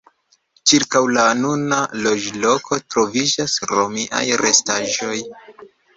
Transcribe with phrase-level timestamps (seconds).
[0.69, 5.17] Ĉirkaŭ la nuna loĝloko troviĝas romiaj restaĵoj.